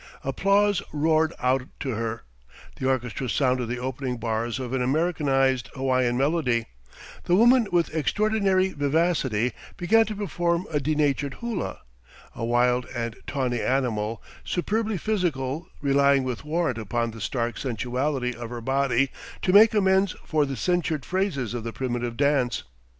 Applause 0.23 0.81
roared 0.91 1.31
out 1.37 1.67
to 1.81 1.91
her, 1.91 2.23
the 2.77 2.89
orchestra 2.89 3.29
sounded 3.29 3.67
the 3.67 3.77
opening 3.77 4.17
bars 4.17 4.57
of 4.59 4.73
an 4.73 4.81
Americanised 4.81 5.69
Hawaiian 5.75 6.17
melody, 6.17 6.65
the 7.25 7.35
woman 7.35 7.67
with 7.71 7.93
extraordinary 7.93 8.69
vivacity 8.73 9.53
began 9.77 10.07
to 10.07 10.15
perform 10.15 10.65
a 10.71 10.79
denatured 10.79 11.35
hula: 11.35 11.81
a 12.33 12.43
wild 12.43 12.87
and 12.95 13.15
tawny 13.27 13.61
animal, 13.61 14.23
superbly 14.43 14.97
physical, 14.97 15.67
relying 15.83 16.23
with 16.23 16.43
warrant 16.43 16.79
upon 16.79 17.11
the 17.11 17.21
stark 17.21 17.59
sensuality 17.59 18.33
of 18.33 18.49
her 18.49 18.59
body 18.59 19.11
to 19.43 19.53
make 19.53 19.75
amends 19.75 20.13
for 20.25 20.47
the 20.47 20.57
censored 20.57 21.05
phrases 21.05 21.53
of 21.53 21.63
the 21.63 21.71
primitive 21.71 22.17
dance. 22.17 22.63